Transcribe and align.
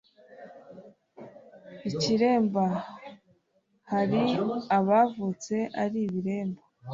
Ikiremba 1.89 2.65
hari 3.91 4.21
abavutse 4.77 5.55
ari 5.83 5.99
ibiremba 6.07 6.61